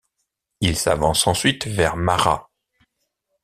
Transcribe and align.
Il 0.61 0.77
s'avance 0.79 1.27
ensuite 1.27 1.67
vers 1.67 1.95
Marra. 1.95 2.49